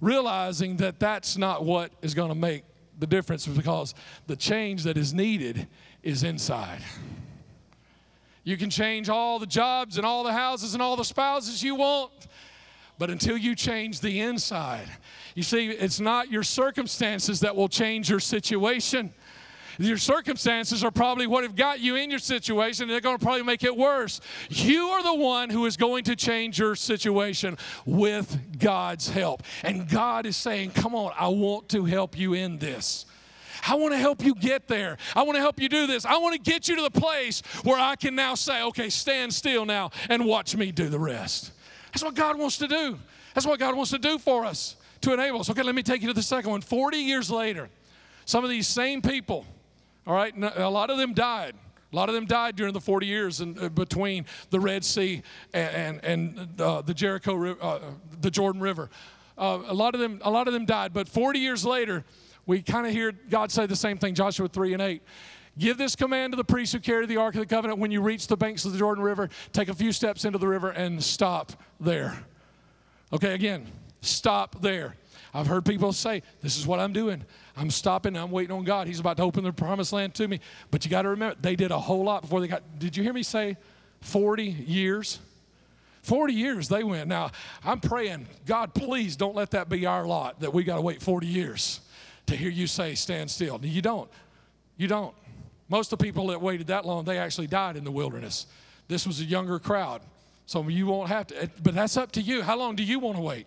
[0.00, 2.62] realizing that that's not what is going to make
[2.96, 3.92] the difference because
[4.28, 5.66] the change that is needed
[6.04, 6.82] is inside.
[8.48, 11.74] You can change all the jobs and all the houses and all the spouses you
[11.74, 12.10] want,
[12.96, 14.88] but until you change the inside,
[15.34, 19.12] you see, it's not your circumstances that will change your situation.
[19.76, 23.22] Your circumstances are probably what have got you in your situation, and they're going to
[23.22, 24.18] probably make it worse.
[24.48, 29.42] You are the one who is going to change your situation with God's help.
[29.62, 33.04] And God is saying, Come on, I want to help you in this.
[33.66, 34.98] I want to help you get there.
[35.14, 36.04] I want to help you do this.
[36.04, 39.32] I want to get you to the place where I can now say, okay, stand
[39.32, 41.52] still now and watch me do the rest.
[41.92, 42.98] That's what God wants to do.
[43.34, 45.50] That's what God wants to do for us to enable us.
[45.50, 46.60] Okay, let me take you to the second one.
[46.60, 47.68] 40 years later,
[48.24, 49.46] some of these same people,
[50.06, 51.54] all right, a lot of them died.
[51.92, 55.22] A lot of them died during the 40 years in, uh, between the Red Sea
[55.54, 57.80] and, and, and uh, the Jericho, uh,
[58.20, 58.90] the Jordan River.
[59.38, 60.92] Uh, a lot of them, a lot of them died.
[60.92, 62.04] But 40 years later,
[62.48, 64.14] we kind of hear God say the same thing.
[64.14, 65.02] Joshua 3 and 8.
[65.58, 68.00] Give this command to the priests who carry the Ark of the Covenant when you
[68.00, 69.28] reach the banks of the Jordan River.
[69.52, 72.18] Take a few steps into the river and stop there.
[73.12, 73.66] Okay, again,
[74.00, 74.96] stop there.
[75.34, 77.22] I've heard people say, This is what I'm doing.
[77.54, 78.16] I'm stopping.
[78.16, 78.86] I'm waiting on God.
[78.86, 80.40] He's about to open the promised land to me.
[80.70, 82.78] But you got to remember, they did a whole lot before they got.
[82.78, 83.58] Did you hear me say
[84.00, 85.18] 40 years?
[86.00, 87.08] 40 years they went.
[87.08, 87.30] Now,
[87.62, 91.02] I'm praying, God, please don't let that be our lot that we got to wait
[91.02, 91.80] 40 years
[92.28, 93.60] to hear you say, stand still.
[93.62, 94.10] You don't.
[94.76, 95.14] You don't.
[95.68, 98.46] Most of the people that waited that long, they actually died in the wilderness.
[98.86, 100.00] This was a younger crowd.
[100.46, 102.40] So you won't have to, but that's up to you.
[102.40, 103.46] How long do you want to wait?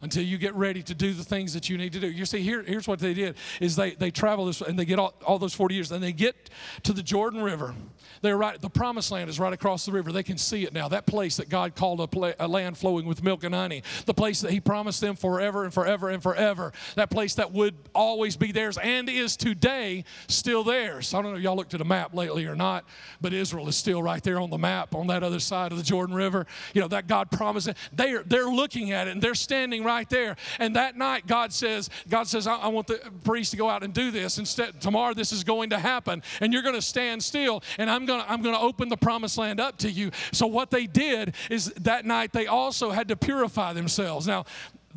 [0.00, 2.08] Until you get ready to do the things that you need to do.
[2.08, 4.98] You see, here, here's what they did is they, they travel this and they get
[4.98, 6.50] all, all those 40 years and they get
[6.82, 7.74] to the Jordan River.
[8.22, 10.12] They're right, the promised land is right across the river.
[10.12, 10.88] They can see it now.
[10.88, 13.82] That place that God called a, play, a land flowing with milk and honey.
[14.06, 16.72] The place that he promised them forever and forever and forever.
[16.94, 21.14] That place that would always be theirs and is today still theirs.
[21.14, 22.84] I don't know if y'all looked at a map lately or not,
[23.20, 25.84] but Israel is still right there on the map on that other side of the
[25.84, 26.46] Jordan River.
[26.74, 27.68] You know, that God promised.
[27.68, 27.76] It.
[27.92, 30.36] They're, they're looking at it and they're standing right there.
[30.58, 33.82] And that night, God says, God says, I, I want the priest to go out
[33.82, 34.38] and do this.
[34.38, 36.22] Instead, tomorrow this is going to happen.
[36.40, 37.62] And you're going to stand still.
[37.78, 40.10] And I'm going to, I'm going to open the promised land up to you.
[40.32, 44.26] So what they did is that night they also had to purify themselves.
[44.26, 44.44] Now,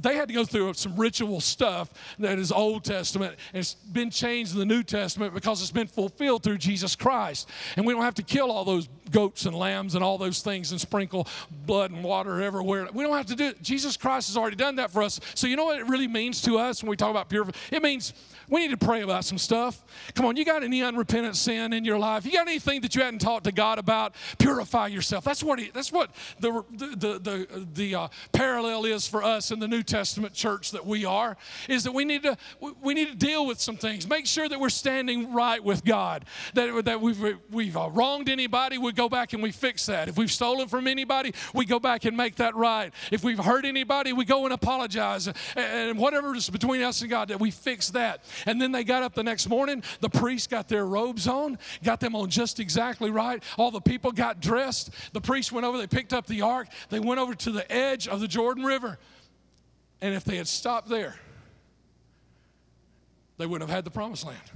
[0.01, 4.09] they had to go through some ritual stuff that is Old Testament and it's been
[4.09, 7.49] changed in the New Testament because it's been fulfilled through Jesus Christ.
[7.75, 10.71] And we don't have to kill all those goats and lambs and all those things
[10.71, 11.27] and sprinkle
[11.65, 12.87] blood and water everywhere.
[12.93, 13.61] We don't have to do it.
[13.61, 15.19] Jesus Christ has already done that for us.
[15.35, 17.75] So you know what it really means to us when we talk about purification?
[17.75, 18.13] It means
[18.49, 19.83] we need to pray about some stuff.
[20.15, 22.25] Come on, you got any unrepentant sin in your life?
[22.25, 24.15] You got anything that you hadn't talked to God about?
[24.37, 25.23] Purify yourself.
[25.23, 29.59] That's what he, that's what the the the the, uh, parallel is for us in
[29.59, 31.37] the New Testament church that we are.
[31.67, 32.37] Is that we need to
[32.81, 34.07] we need to deal with some things.
[34.07, 36.25] Make sure that we're standing right with God.
[36.53, 40.09] That that we've we've uh, wronged anybody, we go back and we fix that.
[40.09, 42.93] If we've stolen from anybody, we go back and make that right.
[43.11, 45.29] If we've hurt anybody, we go and apologize.
[45.55, 48.25] And whatever is between us and God, that we fix that.
[48.45, 49.83] And then they got up the next morning.
[50.01, 53.41] The priests got their robes on, got them on just exactly right.
[53.57, 54.91] All the people got dressed.
[55.13, 58.07] The priests went over, they picked up the ark, they went over to the edge
[58.07, 58.99] of the Jordan River.
[60.01, 61.15] And if they had stopped there,
[63.37, 64.51] they wouldn't have had the promised land.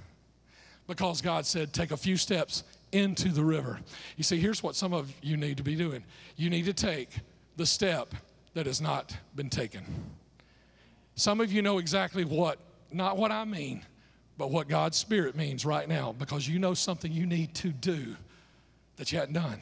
[0.85, 3.79] Because God said, take a few steps into the river.
[4.17, 6.03] You see, here's what some of you need to be doing
[6.35, 7.09] you need to take
[7.57, 8.13] the step
[8.53, 9.83] that has not been taken.
[11.15, 12.59] Some of you know exactly what
[12.91, 13.83] not what I mean,
[14.37, 18.15] but what God's Spirit means right now because you know something you need to do
[18.97, 19.59] that you hadn't done.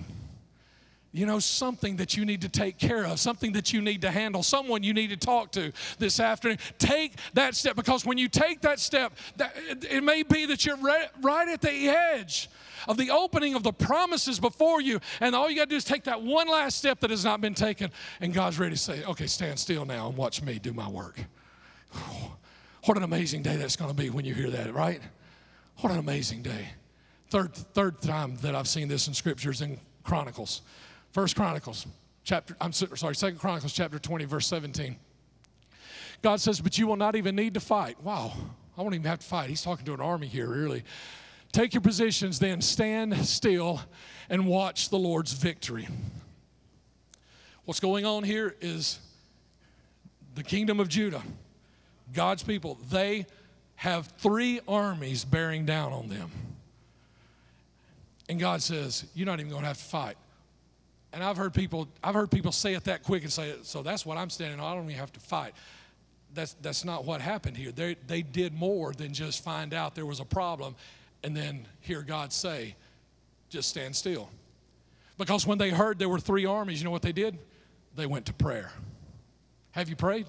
[1.13, 4.11] You know, something that you need to take care of, something that you need to
[4.11, 6.57] handle, someone you need to talk to this afternoon.
[6.79, 9.53] Take that step because when you take that step, that,
[9.89, 12.49] it may be that you're right, right at the edge
[12.87, 15.83] of the opening of the promises before you, and all you got to do is
[15.83, 19.03] take that one last step that has not been taken, and God's ready to say,
[19.03, 21.19] Okay, stand still now and watch me do my work.
[22.85, 24.99] What an amazing day that's going to be when you hear that, right?
[25.81, 26.69] What an amazing day.
[27.29, 30.63] Third, third time that I've seen this in scriptures in Chronicles.
[31.11, 31.85] First Chronicles,
[32.23, 34.95] chapter, I'm sorry, Second Chronicles, chapter 20, verse 17.
[36.21, 38.01] God says, But you will not even need to fight.
[38.01, 38.33] Wow,
[38.77, 39.49] I won't even have to fight.
[39.49, 40.83] He's talking to an army here, really.
[41.51, 43.81] Take your positions, then stand still
[44.29, 45.87] and watch the Lord's victory.
[47.65, 48.99] What's going on here is
[50.35, 51.21] the kingdom of Judah
[52.13, 53.25] God's people, they
[53.75, 56.29] have three armies bearing down on them.
[58.29, 60.17] And God says, You're not even going to have to fight.
[61.13, 64.05] And I've heard people, I've heard people say it that quick and say, so that's
[64.05, 64.71] what I'm standing on.
[64.71, 65.53] I don't even have to fight.
[66.33, 67.71] that's, that's not what happened here.
[67.71, 70.75] They, they did more than just find out there was a problem
[71.23, 72.75] and then hear God say,
[73.49, 74.29] just stand still.
[75.17, 77.37] Because when they heard there were three armies, you know what they did?
[77.95, 78.71] They went to prayer.
[79.71, 80.25] Have you prayed?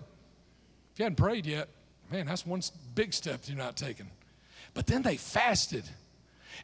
[0.92, 1.68] If you hadn't prayed yet,
[2.10, 2.60] man, that's one
[2.94, 4.10] big step you're not taking.
[4.74, 5.84] But then they fasted.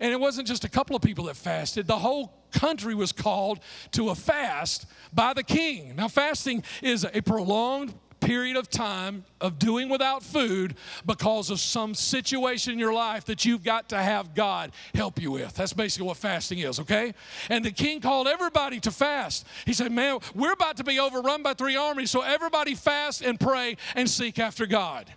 [0.01, 3.61] And it wasn't just a couple of people that fasted, the whole country was called
[3.93, 5.95] to a fast by the king.
[5.97, 10.75] Now, fasting is a prolonged period of time of doing without food
[11.07, 15.31] because of some situation in your life that you've got to have God help you
[15.31, 15.55] with.
[15.55, 17.15] That's basically what fasting is, okay?
[17.49, 19.47] And the king called everybody to fast.
[19.65, 23.39] He said, Man, we're about to be overrun by three armies, so everybody fast and
[23.39, 25.13] pray and seek after God.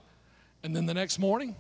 [0.64, 1.56] And then the next morning,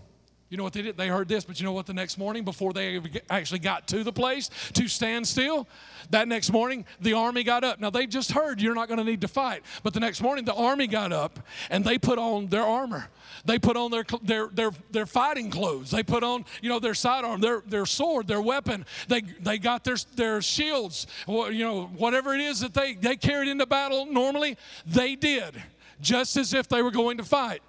[0.51, 0.97] you know what they did?
[0.97, 4.03] They heard this, but you know what the next morning, before they actually got to
[4.03, 5.65] the place to stand still?
[6.09, 7.79] That next morning, the army got up.
[7.79, 9.63] Now, they just heard you're not going to need to fight.
[9.81, 13.07] But the next morning, the army got up and they put on their armor.
[13.45, 15.89] They put on their, their, their, their fighting clothes.
[15.89, 18.85] They put on, you know, their sidearm, their, their sword, their weapon.
[19.07, 23.47] They, they got their, their shields, you know, whatever it is that they, they carried
[23.47, 25.63] into battle normally, they did,
[26.01, 27.61] just as if they were going to fight.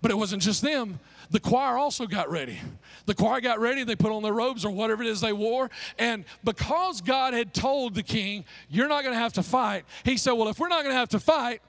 [0.00, 2.58] But it wasn't just them the choir also got ready.
[3.06, 5.70] The choir got ready, they put on their robes or whatever it is they wore.
[5.98, 10.16] And because God had told the king, You're not going to have to fight, he
[10.16, 11.60] said, Well, if we're not going to have to fight,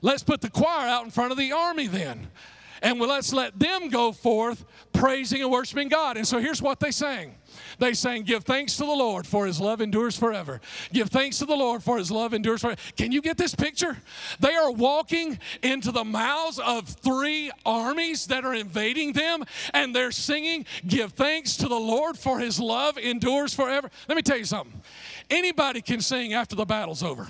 [0.00, 2.28] let's put the choir out in front of the army then.
[2.82, 6.16] And well, let's let them go forth praising and worshiping God.
[6.16, 7.36] And so here's what they sang
[7.82, 10.60] they sang, Give thanks to the Lord, for his love endures forever.
[10.92, 12.80] Give thanks to the Lord, for his love endures forever.
[12.96, 13.96] Can you get this picture?
[14.40, 20.12] They are walking into the mouths of three armies that are invading them, and they're
[20.12, 23.90] singing, Give thanks to the Lord, for his love endures forever.
[24.08, 24.80] Let me tell you something.
[25.28, 27.26] Anybody can sing after the battle's over.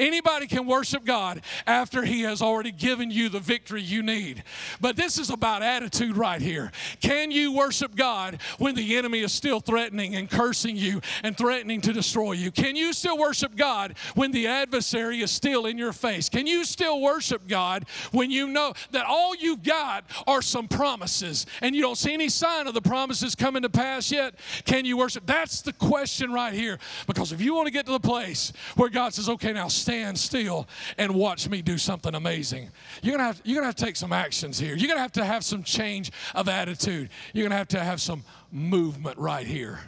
[0.00, 4.42] Anybody can worship God after He has already given you the victory you need.
[4.80, 6.72] But this is about attitude right here.
[7.00, 11.82] Can you worship God when the enemy is still threatening and cursing you and threatening
[11.82, 12.50] to destroy you?
[12.50, 16.30] Can you still worship God when the adversary is still in your face?
[16.30, 21.44] Can you still worship God when you know that all you've got are some promises
[21.60, 24.34] and you don't see any sign of the promises coming to pass yet?
[24.64, 25.26] Can you worship?
[25.26, 26.78] That's the question right here.
[27.06, 30.16] Because if you want to get to the place where God says, okay, now stand
[30.16, 32.70] still and watch me do something amazing.
[33.02, 34.76] You're gonna have, you're gonna have to take some actions here.
[34.76, 37.10] You're gonna have to have some change of attitude.
[37.32, 38.22] You're gonna have to have some
[38.52, 39.80] movement right here.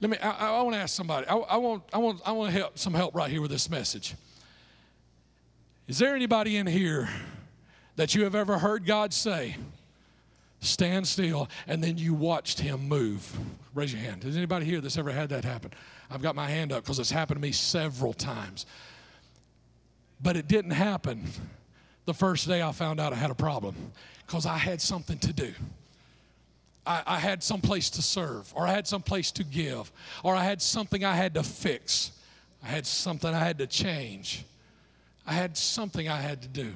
[0.00, 0.18] Let me.
[0.18, 1.26] I, I want to ask somebody.
[1.26, 1.82] I, I want.
[1.92, 2.20] I want.
[2.24, 4.14] I want help some help right here with this message.
[5.88, 7.08] Is there anybody in here
[7.96, 9.56] that you have ever heard God say,
[10.60, 13.36] "Stand still," and then you watched Him move?
[13.74, 14.22] Raise your hand.
[14.22, 15.72] Has anybody here that's ever had that happen?
[16.08, 18.66] I've got my hand up because it's happened to me several times.
[20.22, 21.24] But it didn't happen
[22.06, 23.74] the first day I found out I had a problem
[24.26, 25.52] because I had something to do.
[26.86, 29.90] I, I had some place to serve, or I had some place to give,
[30.22, 32.12] or I had something I had to fix.
[32.62, 34.44] I had something I had to change.
[35.26, 36.74] I had something I had to do.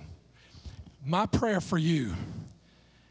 [1.05, 2.15] My prayer for you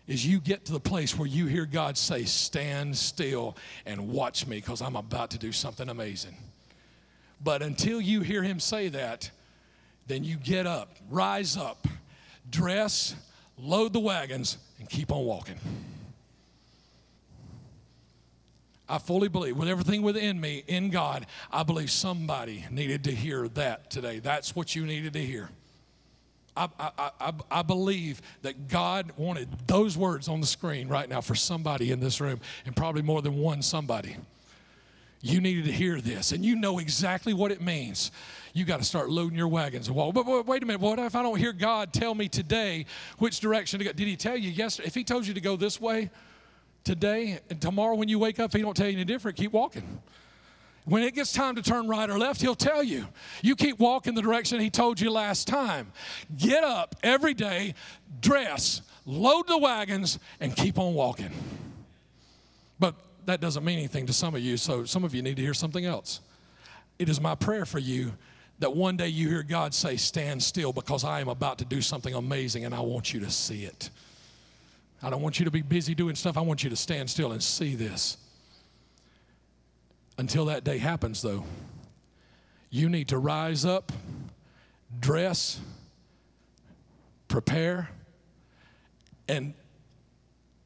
[0.07, 4.47] is you get to the place where you hear God say, Stand still and watch
[4.47, 6.35] me because I'm about to do something amazing.
[7.43, 9.29] But until you hear Him say that,
[10.07, 11.87] then you get up, rise up,
[12.49, 13.15] dress,
[13.57, 15.59] load the wagons, and keep on walking.
[18.89, 23.49] I fully believe, with everything within me, in God, I believe somebody needed to hear
[23.49, 24.19] that today.
[24.19, 25.49] That's what you needed to hear.
[26.55, 31.21] I, I, I, I, believe that God wanted those words on the screen right now
[31.21, 34.15] for somebody in this room, and probably more than one somebody.
[35.21, 38.11] You needed to hear this, and you know exactly what it means.
[38.53, 40.13] You got to start loading your wagons walk.
[40.13, 42.85] But, but wait a minute, what if I don't hear God tell me today
[43.17, 43.91] which direction to go?
[43.91, 44.87] Did He tell you yesterday?
[44.87, 46.11] If He told you to go this way
[46.83, 50.01] today and tomorrow when you wake up, He don't tell you any different, keep walking.
[50.87, 53.07] When it gets time to turn right or left, he'll tell you.
[53.41, 55.91] You keep walking the direction he told you last time.
[56.37, 57.73] Get up every day,
[58.21, 61.31] dress, load the wagons, and keep on walking.
[62.79, 62.95] But
[63.27, 65.53] that doesn't mean anything to some of you, so some of you need to hear
[65.53, 66.21] something else.
[66.97, 68.13] It is my prayer for you
[68.59, 71.81] that one day you hear God say, Stand still, because I am about to do
[71.81, 73.89] something amazing and I want you to see it.
[75.03, 77.33] I don't want you to be busy doing stuff, I want you to stand still
[77.33, 78.17] and see this.
[80.17, 81.43] Until that day happens, though,
[82.69, 83.91] you need to rise up,
[84.99, 85.59] dress,
[87.27, 87.89] prepare,
[89.27, 89.53] and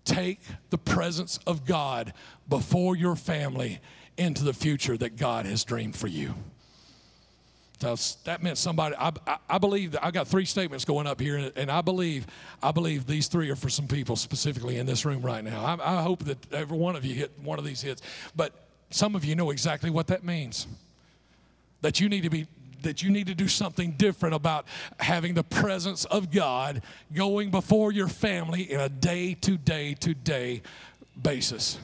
[0.05, 2.13] take the presence of God
[2.49, 3.79] before your family
[4.17, 6.33] into the future that God has dreamed for you.
[7.79, 7.95] So
[8.25, 8.95] that meant somebody.
[8.95, 11.81] I, I, I believe that I got three statements going up here, and, and I
[11.81, 12.27] believe
[12.61, 15.65] I believe these three are for some people specifically in this room right now.
[15.65, 18.03] I, I hope that every one of you hit one of these hits,
[18.35, 18.53] but
[18.91, 20.67] some of you know exactly what that means.
[21.81, 22.45] That you need to be
[22.83, 24.65] that you need to do something different about
[24.99, 26.81] having the presence of God
[27.13, 30.61] going before your family in a day to day to day
[31.21, 31.77] basis.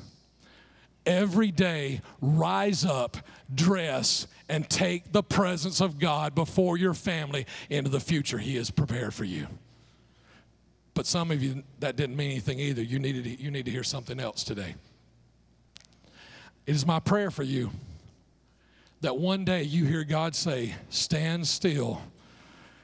[1.05, 3.17] Every day, rise up,
[3.53, 8.69] dress, and take the presence of God before your family into the future He has
[8.69, 9.47] prepared for you.
[10.93, 12.81] But some of you, that didn't mean anything either.
[12.81, 14.75] You, needed you need to hear something else today.
[16.65, 17.71] It is my prayer for you
[19.01, 22.01] that one day you hear God say, Stand still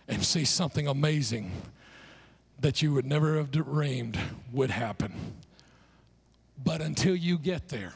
[0.07, 1.51] and see something amazing
[2.59, 4.18] that you would never have dreamed
[4.51, 5.14] would happen.
[6.64, 7.93] But until you get there,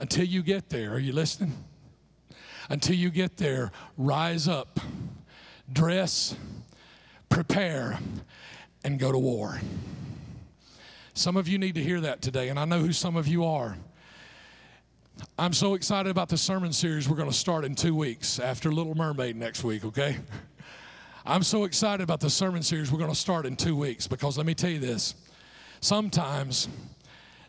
[0.00, 1.52] until you get there, are you listening?
[2.68, 4.80] Until you get there, rise up,
[5.72, 6.34] dress,
[7.28, 7.98] prepare,
[8.84, 9.60] and go to war.
[11.14, 13.44] Some of you need to hear that today, and I know who some of you
[13.44, 13.76] are.
[15.38, 18.72] I'm so excited about the sermon series we're going to start in two weeks after
[18.72, 20.18] Little Mermaid next week, okay?
[21.24, 24.36] I'm so excited about the sermon series we're going to start in two weeks because
[24.36, 25.14] let me tell you this.
[25.80, 26.68] Sometimes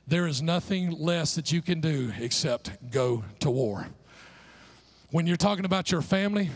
[0.07, 3.87] there is nothing less that you can do except go to war.
[5.11, 6.51] When you're talking about your family,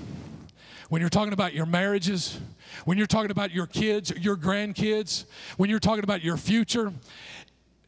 [0.89, 2.39] when you're talking about your marriages,
[2.85, 5.25] when you're talking about your kids, your grandkids,
[5.57, 6.93] when you're talking about your future,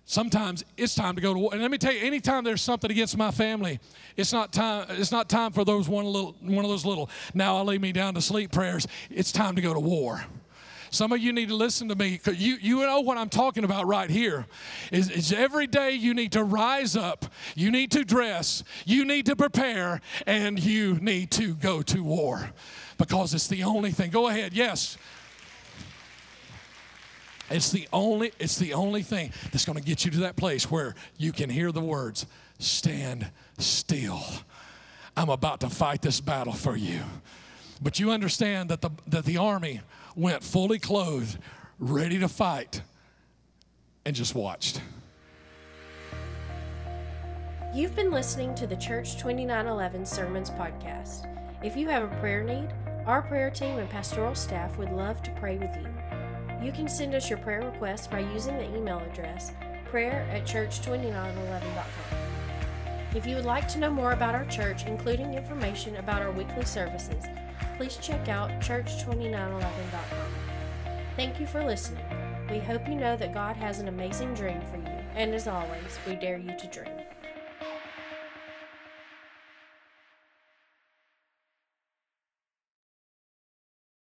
[0.10, 1.52] sometimes it's time to go to war.
[1.54, 3.80] And let me tell you, anytime there's something against my family,
[4.18, 7.58] it's not time, it's not time for those one little one of those little now
[7.58, 8.88] I'll lay me down to sleep prayers.
[9.12, 10.26] It's time to go to war.
[10.92, 13.64] Some of you need to listen to me because you, you know what I'm talking
[13.64, 14.48] about right here.
[14.92, 19.28] Is, is every day you need to rise up, you need to dress, you need
[19.28, 22.50] to prepare, and you need to go to war
[22.98, 24.10] because it's the only thing.
[24.10, 24.98] Go ahead, yes.
[27.50, 30.70] It's the only, it's the only thing that's going to get you to that place
[30.70, 32.26] where you can hear the words,
[32.60, 33.28] stand
[33.58, 34.24] still.
[35.18, 37.02] I'm about to fight this battle for you.
[37.82, 39.82] But you understand that the, that the army
[40.16, 41.38] went fully clothed,
[41.80, 42.82] ready to fight,
[44.06, 44.82] and just watched.
[47.74, 51.28] You've been listening to the Church 2911 Sermons podcast.
[51.64, 52.70] If you have a prayer need,
[53.06, 56.09] our prayer team and pastoral staff would love to pray with you.
[56.62, 59.54] You can send us your prayer requests by using the email address
[59.86, 62.20] prayer at church2911.com.
[63.16, 66.66] If you would like to know more about our church, including information about our weekly
[66.66, 67.26] services,
[67.78, 70.30] please check out church2911.com.
[71.16, 72.06] Thank you for listening.
[72.52, 75.98] We hope you know that God has an amazing dream for you, and as always,
[76.08, 76.99] we dare you to dream.